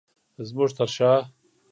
[0.47, 1.21] زمونږ تر شاه